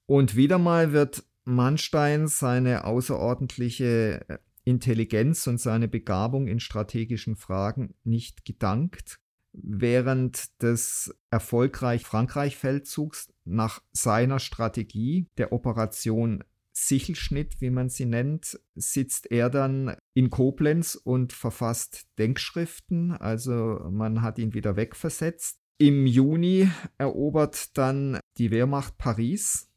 Und 0.06 0.34
wieder 0.34 0.56
mal 0.56 0.94
wird 0.94 1.24
Mannstein 1.44 2.26
seine 2.26 2.84
außerordentliche 2.84 4.24
äh, 4.28 4.38
Intelligenz 4.64 5.46
und 5.46 5.60
seine 5.60 5.88
Begabung 5.88 6.46
in 6.46 6.58
strategischen 6.58 7.36
Fragen 7.36 7.92
nicht 8.02 8.46
gedankt 8.46 9.20
während 9.52 10.62
des 10.62 11.14
erfolgreich 11.30 12.04
Frankreich-Feldzugs 12.04 13.34
nach 13.44 13.82
seiner 13.92 14.38
Strategie 14.38 15.28
der 15.36 15.52
Operation 15.52 16.44
Sichelschnitt, 16.86 17.60
wie 17.60 17.70
man 17.70 17.88
sie 17.88 18.06
nennt, 18.06 18.58
sitzt 18.74 19.30
er 19.30 19.50
dann 19.50 19.96
in 20.14 20.30
Koblenz 20.30 20.94
und 20.94 21.32
verfasst 21.32 22.06
Denkschriften. 22.18 23.12
Also 23.12 23.80
man 23.90 24.22
hat 24.22 24.38
ihn 24.38 24.54
wieder 24.54 24.76
wegversetzt. 24.76 25.58
Im 25.78 26.06
Juni 26.06 26.68
erobert 26.98 27.76
dann 27.78 28.20
die 28.38 28.50
Wehrmacht 28.50 28.98
Paris 28.98 29.70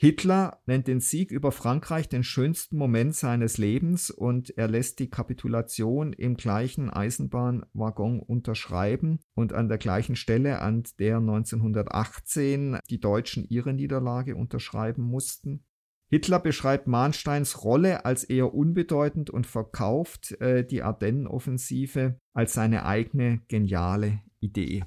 Hitler 0.00 0.60
nennt 0.64 0.86
den 0.86 1.00
Sieg 1.00 1.32
über 1.32 1.50
Frankreich 1.50 2.08
den 2.08 2.22
schönsten 2.22 2.76
Moment 2.76 3.16
seines 3.16 3.58
Lebens 3.58 4.10
und 4.10 4.56
er 4.56 4.68
lässt 4.68 5.00
die 5.00 5.10
Kapitulation 5.10 6.12
im 6.12 6.36
gleichen 6.36 6.88
Eisenbahnwaggon 6.88 8.20
unterschreiben 8.20 9.18
und 9.34 9.52
an 9.52 9.68
der 9.68 9.78
gleichen 9.78 10.14
Stelle, 10.14 10.60
an 10.62 10.84
der 11.00 11.16
1918 11.16 12.78
die 12.88 13.00
Deutschen 13.00 13.44
ihre 13.48 13.72
Niederlage 13.72 14.36
unterschreiben 14.36 15.02
mussten. 15.02 15.64
Hitler 16.10 16.40
beschreibt 16.40 16.86
Mahnsteins 16.86 17.64
Rolle 17.64 18.04
als 18.04 18.24
eher 18.24 18.54
unbedeutend 18.54 19.28
und 19.28 19.46
verkauft 19.46 20.32
äh, 20.40 20.66
die 20.66 20.82
Ardennenoffensive 20.82 22.18
als 22.34 22.54
seine 22.54 22.86
eigene 22.86 23.42
geniale 23.48 24.22
Idee. 24.40 24.84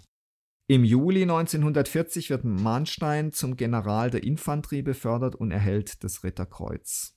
Im 0.68 0.84
Juli 0.84 1.24
1940 1.24 2.30
wird 2.30 2.44
Mahnstein 2.44 3.32
zum 3.32 3.56
General 3.56 4.10
der 4.10 4.24
Infanterie 4.24 4.82
befördert 4.82 5.36
und 5.36 5.52
erhält 5.52 6.04
das 6.04 6.24
Ritterkreuz. 6.24 7.16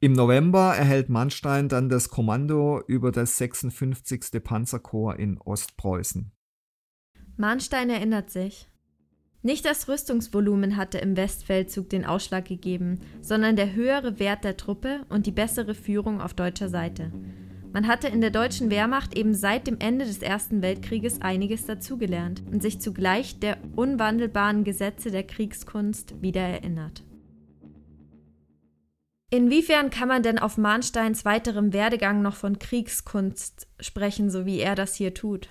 Im 0.00 0.14
November 0.14 0.74
erhält 0.74 1.10
Mannstein 1.10 1.68
dann 1.68 1.88
das 1.88 2.08
Kommando 2.08 2.82
über 2.86 3.12
das 3.12 3.38
56. 3.38 4.42
Panzerkorps 4.42 5.18
in 5.18 5.38
Ostpreußen. 5.38 6.32
Mahnstein 7.36 7.90
erinnert 7.90 8.30
sich. 8.30 8.71
Nicht 9.44 9.64
das 9.64 9.88
Rüstungsvolumen 9.88 10.76
hatte 10.76 10.98
im 10.98 11.16
Westfeldzug 11.16 11.90
den 11.90 12.04
Ausschlag 12.04 12.44
gegeben, 12.44 13.00
sondern 13.20 13.56
der 13.56 13.74
höhere 13.74 14.20
Wert 14.20 14.44
der 14.44 14.56
Truppe 14.56 15.00
und 15.08 15.26
die 15.26 15.32
bessere 15.32 15.74
Führung 15.74 16.20
auf 16.20 16.32
deutscher 16.32 16.68
Seite. 16.68 17.10
Man 17.72 17.88
hatte 17.88 18.06
in 18.06 18.20
der 18.20 18.30
deutschen 18.30 18.70
Wehrmacht 18.70 19.16
eben 19.16 19.34
seit 19.34 19.66
dem 19.66 19.78
Ende 19.80 20.04
des 20.04 20.18
Ersten 20.22 20.62
Weltkrieges 20.62 21.22
einiges 21.22 21.64
dazugelernt 21.64 22.42
und 22.52 22.62
sich 22.62 22.80
zugleich 22.80 23.40
der 23.40 23.58
unwandelbaren 23.74 24.62
Gesetze 24.62 25.10
der 25.10 25.24
Kriegskunst 25.24 26.22
wieder 26.22 26.42
erinnert. 26.42 27.02
Inwiefern 29.30 29.90
kann 29.90 30.08
man 30.08 30.22
denn 30.22 30.38
auf 30.38 30.58
Mahnsteins 30.58 31.24
weiterem 31.24 31.72
Werdegang 31.72 32.20
noch 32.20 32.36
von 32.36 32.58
Kriegskunst 32.58 33.66
sprechen, 33.80 34.30
so 34.30 34.44
wie 34.44 34.60
er 34.60 34.74
das 34.74 34.94
hier 34.94 35.14
tut? 35.14 35.48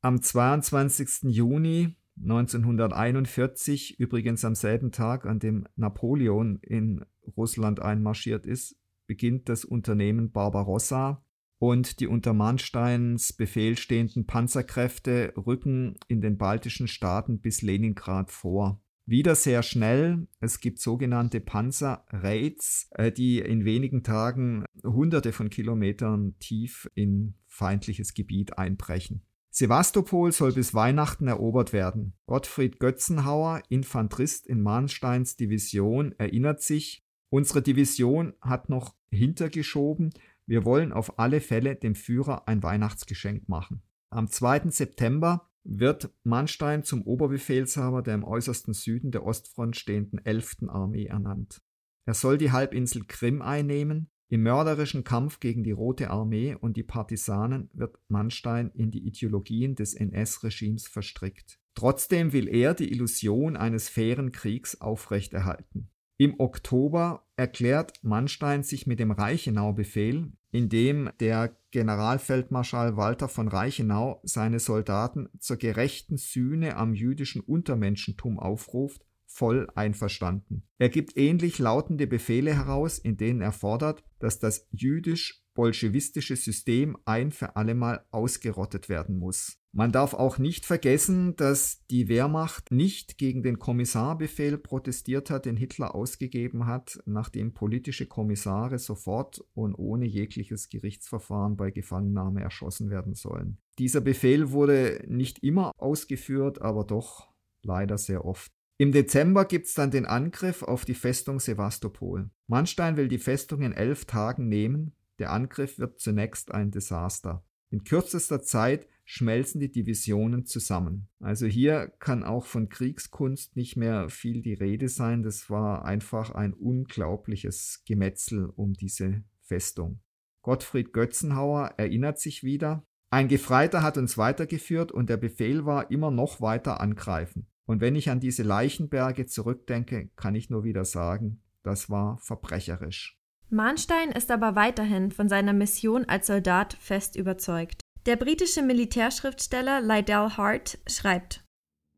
Am 0.00 0.22
22. 0.22 1.24
Juni 1.24 1.97
1941, 2.22 3.98
übrigens 3.98 4.44
am 4.44 4.54
selben 4.54 4.92
Tag, 4.92 5.26
an 5.26 5.38
dem 5.38 5.66
Napoleon 5.76 6.58
in 6.62 7.04
Russland 7.36 7.80
einmarschiert 7.80 8.46
ist, 8.46 8.76
beginnt 9.06 9.48
das 9.48 9.64
Unternehmen 9.64 10.30
Barbarossa, 10.30 11.22
und 11.58 12.00
die 12.00 12.06
unter 12.06 12.32
Mansteins 12.32 13.32
Befehl 13.32 13.76
stehenden 13.76 14.26
Panzerkräfte 14.26 15.32
rücken 15.36 15.96
in 16.06 16.20
den 16.20 16.38
baltischen 16.38 16.88
Staaten 16.88 17.40
bis 17.40 17.62
Leningrad 17.62 18.30
vor. 18.30 18.80
wieder 19.06 19.34
sehr 19.34 19.62
schnell. 19.62 20.28
Es 20.38 20.60
gibt 20.60 20.80
sogenannte 20.80 21.40
Panzerraids, 21.40 22.90
äh, 22.90 23.10
die 23.10 23.38
in 23.38 23.64
wenigen 23.64 24.02
Tagen 24.02 24.66
hunderte 24.84 25.32
von 25.32 25.48
Kilometern 25.48 26.38
tief 26.40 26.90
in 26.94 27.34
feindliches 27.46 28.12
Gebiet 28.12 28.58
einbrechen. 28.58 29.22
Sevastopol 29.58 30.30
soll 30.30 30.52
bis 30.52 30.72
Weihnachten 30.72 31.26
erobert 31.26 31.72
werden. 31.72 32.12
Gottfried 32.26 32.78
Götzenhauer, 32.78 33.60
Infanterist 33.68 34.46
in 34.46 34.62
Mahnsteins 34.62 35.34
Division, 35.34 36.14
erinnert 36.16 36.62
sich, 36.62 37.04
unsere 37.28 37.60
Division 37.60 38.34
hat 38.40 38.68
noch 38.68 38.94
hintergeschoben, 39.10 40.14
wir 40.46 40.64
wollen 40.64 40.92
auf 40.92 41.18
alle 41.18 41.40
Fälle 41.40 41.74
dem 41.74 41.96
Führer 41.96 42.46
ein 42.46 42.62
Weihnachtsgeschenk 42.62 43.48
machen. 43.48 43.82
Am 44.10 44.30
2. 44.30 44.70
September 44.70 45.50
wird 45.64 46.14
Manstein 46.22 46.84
zum 46.84 47.02
Oberbefehlshaber 47.02 48.02
der 48.02 48.14
im 48.14 48.22
äußersten 48.22 48.74
Süden 48.74 49.10
der 49.10 49.26
Ostfront 49.26 49.74
stehenden 49.74 50.24
11. 50.24 50.68
Armee 50.68 51.06
ernannt. 51.06 51.60
Er 52.04 52.14
soll 52.14 52.38
die 52.38 52.52
Halbinsel 52.52 53.06
Krim 53.08 53.42
einnehmen. 53.42 54.08
Im 54.30 54.42
mörderischen 54.42 55.04
Kampf 55.04 55.40
gegen 55.40 55.64
die 55.64 55.72
Rote 55.72 56.10
Armee 56.10 56.54
und 56.54 56.76
die 56.76 56.82
Partisanen 56.82 57.70
wird 57.72 57.98
Manstein 58.08 58.70
in 58.74 58.90
die 58.90 59.06
Ideologien 59.06 59.74
des 59.74 59.94
NS-Regimes 59.94 60.86
verstrickt. 60.86 61.58
Trotzdem 61.74 62.32
will 62.34 62.46
er 62.46 62.74
die 62.74 62.92
Illusion 62.92 63.56
eines 63.56 63.88
fairen 63.88 64.30
Kriegs 64.30 64.80
aufrechterhalten. 64.80 65.88
Im 66.18 66.40
Oktober 66.40 67.24
erklärt 67.36 68.00
Manstein 68.02 68.64
sich 68.64 68.86
mit 68.86 68.98
dem 68.98 69.12
Reichenau-Befehl, 69.12 70.32
in 70.50 70.68
dem 70.68 71.10
der 71.20 71.56
Generalfeldmarschall 71.70 72.96
Walter 72.96 73.28
von 73.28 73.48
Reichenau 73.48 74.20
seine 74.24 74.58
Soldaten 74.58 75.28
zur 75.38 75.56
gerechten 75.56 76.16
Sühne 76.16 76.76
am 76.76 76.92
jüdischen 76.92 77.40
Untermenschentum 77.40 78.38
aufruft, 78.38 79.06
voll 79.28 79.68
einverstanden. 79.74 80.64
Er 80.78 80.88
gibt 80.88 81.16
ähnlich 81.16 81.58
lautende 81.58 82.06
Befehle 82.06 82.54
heraus, 82.54 82.98
in 82.98 83.16
denen 83.16 83.42
er 83.42 83.52
fordert, 83.52 84.02
dass 84.18 84.38
das 84.38 84.66
jüdisch-bolschewistische 84.72 86.34
System 86.34 86.96
ein 87.04 87.30
für 87.30 87.54
allemal 87.54 88.04
ausgerottet 88.10 88.88
werden 88.88 89.18
muss. 89.18 89.58
Man 89.72 89.92
darf 89.92 90.14
auch 90.14 90.38
nicht 90.38 90.64
vergessen, 90.64 91.36
dass 91.36 91.84
die 91.90 92.08
Wehrmacht 92.08 92.72
nicht 92.72 93.18
gegen 93.18 93.42
den 93.42 93.58
Kommissarbefehl 93.58 94.56
protestiert 94.56 95.28
hat, 95.28 95.44
den 95.44 95.58
Hitler 95.58 95.94
ausgegeben 95.94 96.66
hat, 96.66 96.98
nachdem 97.04 97.52
politische 97.52 98.06
Kommissare 98.06 98.78
sofort 98.78 99.44
und 99.52 99.74
ohne 99.74 100.06
jegliches 100.06 100.70
Gerichtsverfahren 100.70 101.56
bei 101.56 101.70
Gefangennahme 101.70 102.40
erschossen 102.40 102.88
werden 102.88 103.14
sollen. 103.14 103.58
Dieser 103.78 104.00
Befehl 104.00 104.50
wurde 104.52 105.04
nicht 105.06 105.44
immer 105.44 105.72
ausgeführt, 105.76 106.62
aber 106.62 106.84
doch 106.84 107.28
leider 107.62 107.98
sehr 107.98 108.24
oft. 108.24 108.50
Im 108.80 108.92
Dezember 108.92 109.44
gibt 109.44 109.66
es 109.66 109.74
dann 109.74 109.90
den 109.90 110.06
Angriff 110.06 110.62
auf 110.62 110.84
die 110.84 110.94
Festung 110.94 111.40
Sevastopol. 111.40 112.30
Manstein 112.46 112.96
will 112.96 113.08
die 113.08 113.18
Festung 113.18 113.62
in 113.62 113.72
elf 113.72 114.04
Tagen 114.04 114.48
nehmen. 114.48 114.92
Der 115.18 115.32
Angriff 115.32 115.80
wird 115.80 115.98
zunächst 115.98 116.52
ein 116.52 116.70
Desaster. 116.70 117.44
In 117.70 117.82
kürzester 117.82 118.40
Zeit 118.40 118.86
schmelzen 119.04 119.60
die 119.60 119.72
Divisionen 119.72 120.46
zusammen. 120.46 121.08
Also 121.18 121.46
hier 121.46 121.92
kann 121.98 122.22
auch 122.22 122.46
von 122.46 122.68
Kriegskunst 122.68 123.56
nicht 123.56 123.76
mehr 123.76 124.10
viel 124.10 124.42
die 124.42 124.54
Rede 124.54 124.88
sein. 124.88 125.24
Das 125.24 125.50
war 125.50 125.84
einfach 125.84 126.30
ein 126.30 126.54
unglaubliches 126.54 127.82
Gemetzel 127.84 128.48
um 128.54 128.74
diese 128.74 129.24
Festung. 129.42 129.98
Gottfried 130.42 130.92
Götzenhauer 130.92 131.74
erinnert 131.78 132.20
sich 132.20 132.44
wieder, 132.44 132.84
ein 133.10 133.26
Gefreiter 133.26 133.82
hat 133.82 133.98
uns 133.98 134.18
weitergeführt 134.18 134.92
und 134.92 135.08
der 135.08 135.16
Befehl 135.16 135.64
war 135.64 135.90
immer 135.90 136.10
noch 136.10 136.40
weiter 136.40 136.80
angreifen. 136.80 137.48
Und 137.68 137.82
wenn 137.82 137.96
ich 137.96 138.08
an 138.08 138.18
diese 138.18 138.42
Leichenberge 138.42 139.26
zurückdenke, 139.26 140.08
kann 140.16 140.34
ich 140.34 140.48
nur 140.48 140.64
wieder 140.64 140.86
sagen, 140.86 141.42
das 141.62 141.90
war 141.90 142.16
verbrecherisch. 142.16 143.18
Mahnstein 143.50 144.10
ist 144.10 144.30
aber 144.30 144.56
weiterhin 144.56 145.10
von 145.10 145.28
seiner 145.28 145.52
Mission 145.52 146.06
als 146.06 146.28
Soldat 146.28 146.78
fest 146.80 147.14
überzeugt. 147.14 147.82
Der 148.06 148.16
britische 148.16 148.62
Militärschriftsteller 148.62 149.82
Lydell 149.82 150.30
Hart 150.30 150.78
schreibt 150.88 151.44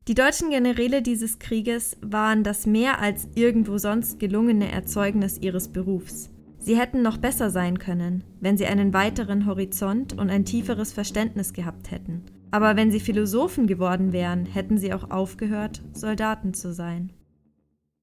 Die 0.09 0.15
deutschen 0.15 0.50
Generäle 0.50 1.03
dieses 1.03 1.39
Krieges 1.39 1.97
waren 2.02 2.43
das 2.43 2.67
mehr 2.67 2.99
als 2.99 3.28
irgendwo 3.37 3.78
sonst 3.78 4.19
gelungene 4.19 4.73
Erzeugnis 4.73 5.39
ihres 5.39 5.69
Berufs. 5.69 6.30
Sie 6.59 6.76
hätten 6.76 7.02
noch 7.02 7.19
besser 7.19 7.49
sein 7.49 7.78
können, 7.78 8.25
wenn 8.41 8.56
sie 8.56 8.67
einen 8.67 8.93
weiteren 8.93 9.47
Horizont 9.47 10.19
und 10.19 10.30
ein 10.30 10.45
tieferes 10.45 10.93
Verständnis 10.93 11.52
gehabt 11.52 11.93
hätten. 11.93 12.25
Aber 12.50 12.76
wenn 12.76 12.91
sie 12.91 13.00
Philosophen 13.00 13.67
geworden 13.67 14.13
wären, 14.13 14.45
hätten 14.45 14.76
sie 14.78 14.93
auch 14.93 15.10
aufgehört, 15.10 15.82
Soldaten 15.93 16.52
zu 16.52 16.73
sein. 16.73 17.13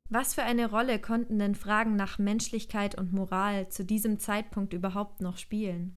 Was 0.09 0.33
für 0.33 0.43
eine 0.43 0.69
Rolle 0.69 0.99
konnten 0.99 1.37
denn 1.37 1.55
Fragen 1.55 1.97
nach 1.97 2.17
Menschlichkeit 2.17 2.97
und 2.97 3.11
Moral 3.11 3.67
zu 3.69 3.83
diesem 3.83 4.19
Zeitpunkt 4.19 4.73
überhaupt 4.73 5.19
noch 5.19 5.37
spielen? 5.37 5.95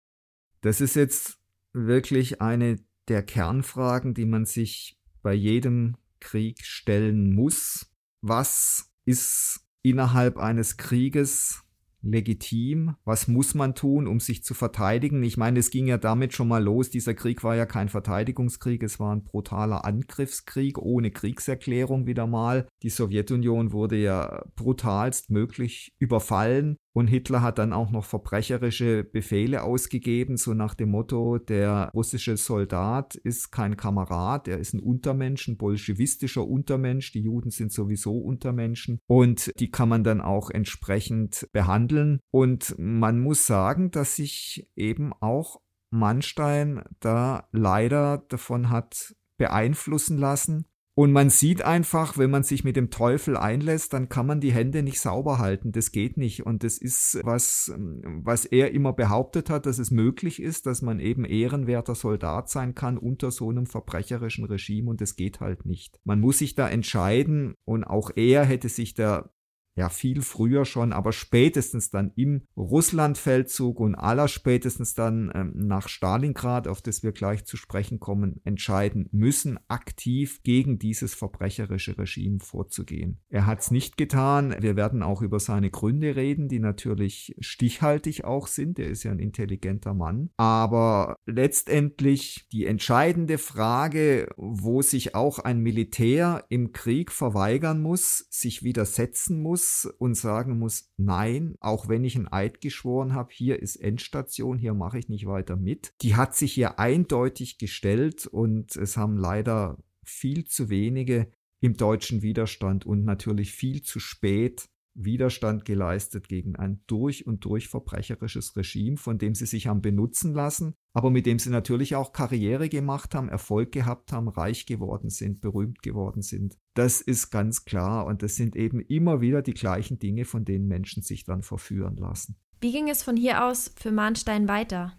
Das 0.62 0.80
ist 0.80 0.96
jetzt 0.96 1.38
wirklich 1.72 2.42
eine 2.42 2.80
der 3.06 3.22
Kernfragen, 3.22 4.14
die 4.14 4.26
man 4.26 4.46
sich 4.46 4.98
bei 5.22 5.32
jedem 5.32 5.96
Krieg 6.18 6.64
stellen 6.64 7.32
muss. 7.34 7.88
Was 8.20 8.92
ist 9.04 9.64
innerhalb 9.82 10.38
eines 10.38 10.76
Krieges 10.76 11.62
legitim? 12.02 12.96
Was 13.04 13.28
muss 13.28 13.54
man 13.54 13.74
tun, 13.74 14.06
um 14.06 14.20
sich 14.20 14.42
zu 14.44 14.54
verteidigen? 14.54 15.22
Ich 15.22 15.36
meine, 15.36 15.58
es 15.58 15.70
ging 15.70 15.86
ja 15.86 15.98
damit 15.98 16.32
schon 16.32 16.48
mal 16.48 16.62
los. 16.62 16.90
Dieser 16.90 17.14
Krieg 17.14 17.44
war 17.44 17.56
ja 17.56 17.66
kein 17.66 17.88
Verteidigungskrieg, 17.88 18.82
es 18.82 18.98
war 18.98 19.14
ein 19.14 19.24
brutaler 19.24 19.84
Angriffskrieg 19.84 20.78
ohne 20.78 21.10
Kriegserklärung 21.10 22.06
wieder 22.06 22.26
mal. 22.26 22.66
Die 22.82 22.90
Sowjetunion 22.90 23.72
wurde 23.72 23.96
ja 23.96 24.44
brutalst 24.56 25.30
möglich 25.30 25.94
überfallen. 25.98 26.76
Und 26.92 27.06
Hitler 27.06 27.40
hat 27.40 27.58
dann 27.58 27.72
auch 27.72 27.90
noch 27.90 28.04
verbrecherische 28.04 29.04
Befehle 29.04 29.62
ausgegeben, 29.62 30.36
so 30.36 30.54
nach 30.54 30.74
dem 30.74 30.90
Motto, 30.90 31.38
der 31.38 31.90
russische 31.94 32.36
Soldat 32.36 33.14
ist 33.14 33.52
kein 33.52 33.76
Kamerad, 33.76 34.48
er 34.48 34.58
ist 34.58 34.74
ein 34.74 34.80
Untermensch, 34.80 35.46
ein 35.46 35.56
bolschewistischer 35.56 36.46
Untermensch, 36.46 37.12
die 37.12 37.22
Juden 37.22 37.50
sind 37.50 37.72
sowieso 37.72 38.18
Untermenschen 38.18 38.98
und 39.06 39.52
die 39.60 39.70
kann 39.70 39.88
man 39.88 40.02
dann 40.02 40.20
auch 40.20 40.50
entsprechend 40.50 41.48
behandeln. 41.52 42.20
Und 42.32 42.74
man 42.78 43.20
muss 43.20 43.46
sagen, 43.46 43.90
dass 43.90 44.16
sich 44.16 44.68
eben 44.74 45.12
auch 45.20 45.60
Mannstein 45.90 46.82
da 47.00 47.48
leider 47.52 48.24
davon 48.28 48.70
hat 48.70 49.14
beeinflussen 49.36 50.18
lassen 50.18 50.66
und 50.94 51.12
man 51.12 51.30
sieht 51.30 51.62
einfach, 51.62 52.18
wenn 52.18 52.30
man 52.30 52.42
sich 52.42 52.64
mit 52.64 52.76
dem 52.76 52.90
Teufel 52.90 53.36
einlässt, 53.36 53.92
dann 53.92 54.08
kann 54.08 54.26
man 54.26 54.40
die 54.40 54.52
Hände 54.52 54.82
nicht 54.82 55.00
sauber 55.00 55.38
halten. 55.38 55.72
Das 55.72 55.92
geht 55.92 56.16
nicht. 56.16 56.44
Und 56.44 56.64
das 56.64 56.78
ist 56.78 57.20
was, 57.22 57.72
was 57.76 58.44
er 58.44 58.72
immer 58.72 58.92
behauptet 58.92 59.50
hat, 59.50 59.66
dass 59.66 59.78
es 59.78 59.90
möglich 59.90 60.42
ist, 60.42 60.66
dass 60.66 60.82
man 60.82 60.98
eben 61.00 61.24
ehrenwerter 61.24 61.94
Soldat 61.94 62.50
sein 62.50 62.74
kann 62.74 62.98
unter 62.98 63.30
so 63.30 63.48
einem 63.50 63.66
verbrecherischen 63.66 64.44
Regime. 64.44 64.90
Und 64.90 65.00
das 65.00 65.16
geht 65.16 65.40
halt 65.40 65.64
nicht. 65.64 66.00
Man 66.04 66.20
muss 66.20 66.38
sich 66.38 66.54
da 66.54 66.68
entscheiden. 66.68 67.54
Und 67.64 67.84
auch 67.84 68.10
er 68.16 68.44
hätte 68.44 68.68
sich 68.68 68.94
da 68.94 69.30
ja 69.80 69.88
viel 69.88 70.20
früher 70.20 70.66
schon, 70.66 70.92
aber 70.92 71.12
spätestens 71.12 71.90
dann 71.90 72.12
im 72.14 72.42
Russlandfeldzug 72.56 73.80
und 73.80 73.94
allerspätestens 73.94 74.94
dann 74.94 75.32
ähm, 75.34 75.52
nach 75.54 75.88
Stalingrad, 75.88 76.68
auf 76.68 76.82
das 76.82 77.02
wir 77.02 77.12
gleich 77.12 77.46
zu 77.46 77.56
sprechen 77.56 77.98
kommen, 77.98 78.40
entscheiden 78.44 79.08
müssen, 79.10 79.58
aktiv 79.68 80.42
gegen 80.42 80.78
dieses 80.78 81.14
verbrecherische 81.14 81.98
Regime 81.98 82.40
vorzugehen. 82.40 83.20
Er 83.30 83.46
hat 83.46 83.60
es 83.60 83.70
nicht 83.70 83.96
getan. 83.96 84.54
Wir 84.60 84.76
werden 84.76 85.02
auch 85.02 85.22
über 85.22 85.40
seine 85.40 85.70
Gründe 85.70 86.14
reden, 86.14 86.48
die 86.48 86.58
natürlich 86.58 87.34
stichhaltig 87.40 88.24
auch 88.24 88.48
sind. 88.48 88.78
Er 88.78 88.88
ist 88.88 89.04
ja 89.04 89.12
ein 89.12 89.18
intelligenter 89.18 89.94
Mann. 89.94 90.28
Aber 90.36 91.16
letztendlich 91.24 92.48
die 92.52 92.66
entscheidende 92.66 93.38
Frage, 93.38 94.28
wo 94.36 94.82
sich 94.82 95.14
auch 95.14 95.38
ein 95.38 95.60
Militär 95.60 96.44
im 96.50 96.72
Krieg 96.72 97.10
verweigern 97.10 97.80
muss, 97.80 98.26
sich 98.28 98.62
widersetzen 98.62 99.40
muss, 99.40 99.69
muss 99.70 99.94
und 99.98 100.14
sagen 100.14 100.58
muss, 100.58 100.90
nein, 100.96 101.54
auch 101.60 101.88
wenn 101.88 102.04
ich 102.04 102.16
einen 102.16 102.28
Eid 102.28 102.60
geschworen 102.60 103.14
habe, 103.14 103.30
hier 103.32 103.60
ist 103.60 103.76
Endstation, 103.76 104.58
hier 104.58 104.74
mache 104.74 104.98
ich 104.98 105.08
nicht 105.08 105.26
weiter 105.26 105.56
mit. 105.56 105.92
Die 106.02 106.16
hat 106.16 106.34
sich 106.34 106.52
hier 106.52 106.78
eindeutig 106.78 107.58
gestellt 107.58 108.26
und 108.26 108.76
es 108.76 108.96
haben 108.96 109.16
leider 109.16 109.78
viel 110.04 110.44
zu 110.44 110.70
wenige 110.70 111.30
im 111.60 111.76
deutschen 111.76 112.22
Widerstand 112.22 112.86
und 112.86 113.04
natürlich 113.04 113.52
viel 113.52 113.82
zu 113.82 114.00
spät 114.00 114.69
Widerstand 114.94 115.64
geleistet 115.64 116.28
gegen 116.28 116.56
ein 116.56 116.82
durch 116.86 117.26
und 117.26 117.44
durch 117.44 117.68
verbrecherisches 117.68 118.56
Regime, 118.56 118.96
von 118.96 119.18
dem 119.18 119.34
sie 119.34 119.46
sich 119.46 119.66
haben 119.66 119.80
benutzen 119.80 120.34
lassen, 120.34 120.74
aber 120.92 121.10
mit 121.10 121.26
dem 121.26 121.38
sie 121.38 121.50
natürlich 121.50 121.96
auch 121.96 122.12
Karriere 122.12 122.68
gemacht 122.68 123.14
haben, 123.14 123.28
Erfolg 123.28 123.72
gehabt 123.72 124.12
haben, 124.12 124.28
reich 124.28 124.66
geworden 124.66 125.10
sind, 125.10 125.40
berühmt 125.40 125.82
geworden 125.82 126.22
sind. 126.22 126.58
Das 126.74 127.00
ist 127.00 127.30
ganz 127.30 127.64
klar 127.64 128.06
und 128.06 128.22
das 128.22 128.36
sind 128.36 128.56
eben 128.56 128.80
immer 128.80 129.20
wieder 129.20 129.42
die 129.42 129.54
gleichen 129.54 129.98
Dinge, 129.98 130.24
von 130.24 130.44
denen 130.44 130.66
Menschen 130.66 131.02
sich 131.02 131.24
dann 131.24 131.42
verführen 131.42 131.96
lassen. 131.96 132.36
Wie 132.60 132.72
ging 132.72 132.88
es 132.88 133.02
von 133.02 133.16
hier 133.16 133.44
aus 133.44 133.72
für 133.76 133.92
Mahnstein 133.92 134.48
weiter? 134.48 134.98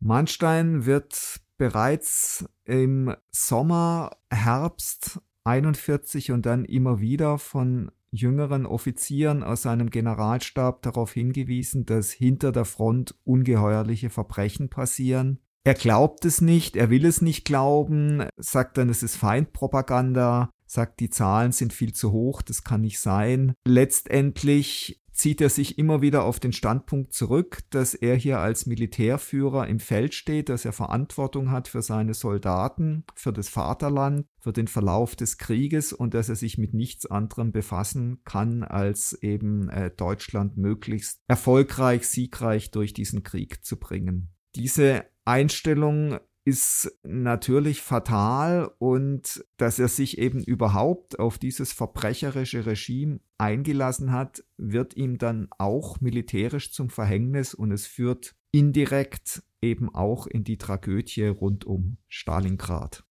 Mahnstein 0.00 0.84
wird 0.84 1.40
bereits 1.56 2.44
im 2.64 3.14
Sommer, 3.30 4.16
Herbst 4.30 5.20
1941 5.44 6.32
und 6.32 6.46
dann 6.46 6.64
immer 6.64 7.00
wieder 7.00 7.38
von 7.38 7.90
jüngeren 8.12 8.66
Offizieren 8.66 9.42
aus 9.42 9.62
seinem 9.62 9.90
Generalstab 9.90 10.82
darauf 10.82 11.12
hingewiesen, 11.12 11.84
dass 11.86 12.12
hinter 12.12 12.52
der 12.52 12.66
Front 12.66 13.16
ungeheuerliche 13.24 14.10
Verbrechen 14.10 14.68
passieren. 14.68 15.40
Er 15.64 15.74
glaubt 15.74 16.24
es 16.24 16.40
nicht, 16.40 16.76
er 16.76 16.90
will 16.90 17.06
es 17.06 17.22
nicht 17.22 17.44
glauben, 17.44 18.24
sagt 18.36 18.78
dann, 18.78 18.88
es 18.88 19.02
ist 19.02 19.16
Feindpropaganda, 19.16 20.50
sagt, 20.66 21.00
die 21.00 21.10
Zahlen 21.10 21.52
sind 21.52 21.72
viel 21.72 21.92
zu 21.92 22.12
hoch, 22.12 22.42
das 22.42 22.64
kann 22.64 22.80
nicht 22.80 22.98
sein. 22.98 23.54
Letztendlich 23.64 25.01
zieht 25.12 25.40
er 25.40 25.50
sich 25.50 25.78
immer 25.78 26.02
wieder 26.02 26.24
auf 26.24 26.40
den 26.40 26.52
Standpunkt 26.52 27.12
zurück, 27.12 27.60
dass 27.70 27.94
er 27.94 28.16
hier 28.16 28.38
als 28.38 28.66
Militärführer 28.66 29.66
im 29.66 29.78
Feld 29.78 30.14
steht, 30.14 30.48
dass 30.48 30.64
er 30.64 30.72
Verantwortung 30.72 31.50
hat 31.50 31.68
für 31.68 31.82
seine 31.82 32.14
Soldaten, 32.14 33.04
für 33.14 33.32
das 33.32 33.48
Vaterland, 33.48 34.26
für 34.40 34.52
den 34.52 34.68
Verlauf 34.68 35.14
des 35.14 35.38
Krieges 35.38 35.92
und 35.92 36.14
dass 36.14 36.28
er 36.28 36.36
sich 36.36 36.58
mit 36.58 36.74
nichts 36.74 37.06
anderem 37.06 37.52
befassen 37.52 38.20
kann, 38.24 38.62
als 38.62 39.12
eben 39.22 39.68
äh, 39.68 39.90
Deutschland 39.90 40.56
möglichst 40.56 41.20
erfolgreich, 41.28 42.06
siegreich 42.06 42.70
durch 42.70 42.92
diesen 42.92 43.22
Krieg 43.22 43.64
zu 43.64 43.78
bringen. 43.78 44.32
Diese 44.54 45.04
Einstellung 45.24 46.18
ist 46.44 46.98
natürlich 47.04 47.82
fatal 47.82 48.72
und 48.78 49.44
dass 49.56 49.78
er 49.78 49.88
sich 49.88 50.18
eben 50.18 50.42
überhaupt 50.42 51.18
auf 51.18 51.38
dieses 51.38 51.72
verbrecherische 51.72 52.66
Regime 52.66 53.20
eingelassen 53.38 54.12
hat, 54.12 54.44
wird 54.56 54.96
ihm 54.96 55.18
dann 55.18 55.48
auch 55.58 56.00
militärisch 56.00 56.72
zum 56.72 56.90
Verhängnis 56.90 57.54
und 57.54 57.70
es 57.70 57.86
führt 57.86 58.34
indirekt 58.50 59.42
eben 59.60 59.94
auch 59.94 60.26
in 60.26 60.42
die 60.44 60.58
Tragödie 60.58 61.26
rund 61.26 61.64
um 61.64 61.98
Stalingrad. 62.08 63.04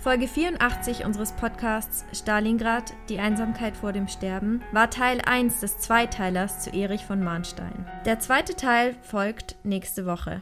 Folge 0.00 0.28
84 0.28 1.04
unseres 1.04 1.32
Podcasts 1.32 2.06
Stalingrad, 2.18 2.94
die 3.10 3.18
Einsamkeit 3.18 3.76
vor 3.76 3.92
dem 3.92 4.08
Sterben, 4.08 4.62
war 4.72 4.88
Teil 4.88 5.20
1 5.20 5.60
des 5.60 5.76
Zweiteilers 5.76 6.60
zu 6.60 6.70
Erich 6.70 7.04
von 7.04 7.22
Mahnstein. 7.22 7.86
Der 8.06 8.18
zweite 8.18 8.56
Teil 8.56 8.96
folgt 9.02 9.56
nächste 9.62 10.06
Woche. 10.06 10.40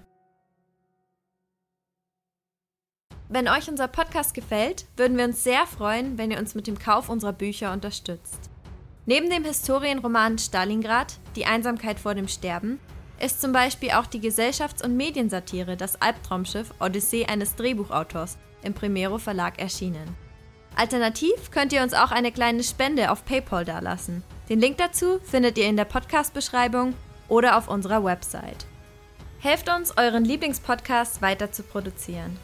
Wenn 3.29 3.49
euch 3.49 3.69
unser 3.69 3.89
Podcast 3.89 4.33
gefällt, 4.33 4.87
würden 4.97 5.19
wir 5.19 5.25
uns 5.25 5.43
sehr 5.43 5.67
freuen, 5.67 6.19
wenn 6.19 6.31
ihr 6.31 6.39
uns 6.39 6.55
mit 6.55 6.69
dem 6.69 6.79
Kauf 6.79 7.09
unserer 7.09 7.33
Bücher 7.33 7.73
unterstützt. 7.73 8.51
Neben 9.07 9.29
dem 9.29 9.43
Historienroman 9.43 10.39
Stalingrad, 10.39 11.19
Die 11.35 11.47
Einsamkeit 11.47 11.99
vor 11.99 12.15
dem 12.15 12.29
Sterben, 12.29 12.79
ist 13.19 13.41
zum 13.41 13.51
Beispiel 13.51 13.91
auch 13.91 14.07
die 14.07 14.21
Gesellschafts- 14.21 14.85
und 14.85 14.97
Mediensatire 14.97 15.77
Das 15.77 16.01
Albtraumschiff 16.01 16.73
Odyssee 16.79 17.27
eines 17.27 17.57
Drehbuchautors 17.57 18.39
im 18.63 18.75
Primero 18.75 19.19
Verlag 19.19 19.59
erschienen. 19.59 20.17
Alternativ 20.77 21.51
könnt 21.51 21.73
ihr 21.73 21.83
uns 21.83 21.93
auch 21.93 22.11
eine 22.11 22.31
kleine 22.31 22.63
Spende 22.63 23.11
auf 23.11 23.25
PayPal 23.25 23.65
dalassen. 23.65 24.23
Den 24.49 24.61
Link 24.61 24.79
dazu 24.79 25.19
findet 25.25 25.59
ihr 25.59 25.67
in 25.67 25.77
der 25.77 25.85
Podcast-Beschreibung 25.85 26.95
oder 27.29 27.57
auf 27.57 27.69
unserer 27.69 28.05
Website. 28.05 28.67
Helft 29.41 29.69
uns, 29.69 29.97
euren 29.97 30.25
Lieblingspodcast 30.25 31.21
weiter 31.21 31.53
zu 31.53 31.63
produzieren. 31.63 32.39